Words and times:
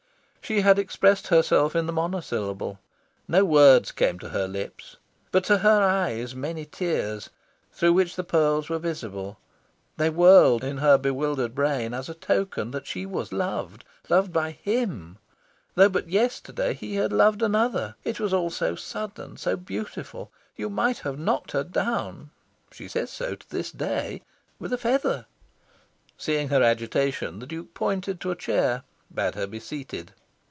She 0.43 0.59
had 0.61 0.77
expressed 0.77 1.27
herself 1.27 1.77
in 1.77 1.85
the 1.85 1.93
monosyllable. 1.93 2.77
No 3.25 3.45
words 3.45 3.93
came 3.93 4.19
to 4.19 4.29
her 4.31 4.49
lips, 4.49 4.97
but 5.31 5.45
to 5.45 5.59
her 5.59 5.81
eyes 5.81 6.35
many 6.35 6.65
tears, 6.65 7.29
through 7.71 7.93
which 7.93 8.17
the 8.17 8.23
pearls 8.25 8.67
were 8.67 8.77
visible. 8.77 9.39
They 9.95 10.09
whirled 10.09 10.61
in 10.61 10.79
her 10.79 10.97
bewildered 10.97 11.55
brain 11.55 11.93
as 11.93 12.09
a 12.09 12.13
token 12.13 12.71
that 12.71 12.85
she 12.85 13.05
was 13.05 13.31
loved 13.31 13.85
loved 14.09 14.33
by 14.33 14.51
HIM, 14.61 15.19
though 15.75 15.87
but 15.87 16.09
yesterday 16.09 16.73
he 16.73 16.95
had 16.95 17.13
loved 17.13 17.41
another. 17.41 17.95
It 18.03 18.19
was 18.19 18.33
all 18.33 18.49
so 18.49 18.75
sudden, 18.75 19.37
so 19.37 19.55
beautiful. 19.55 20.31
You 20.57 20.69
might 20.69 20.97
have 20.99 21.17
knocked 21.17 21.53
her 21.53 21.63
down 21.63 22.29
(she 22.73 22.89
says 22.89 23.09
so 23.09 23.35
to 23.35 23.49
this 23.49 23.71
day) 23.71 24.21
with 24.59 24.73
a 24.73 24.77
feather. 24.77 25.27
Seeing 26.17 26.49
her 26.49 26.61
agitation, 26.61 27.39
the 27.39 27.47
Duke 27.47 27.73
pointed 27.73 28.19
to 28.19 28.31
a 28.31 28.35
chair, 28.35 28.83
bade 29.13 29.35
her 29.35 29.47
be 29.47 29.61
seated. 29.61 30.11